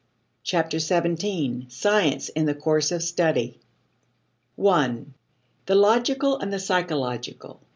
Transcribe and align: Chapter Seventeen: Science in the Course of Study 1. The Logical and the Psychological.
Chapter 0.41 0.79
Seventeen: 0.79 1.67
Science 1.69 2.29
in 2.29 2.47
the 2.47 2.55
Course 2.55 2.91
of 2.91 3.03
Study 3.03 3.59
1. 4.55 5.13
The 5.67 5.75
Logical 5.75 6.39
and 6.39 6.51
the 6.51 6.57
Psychological. 6.57 7.61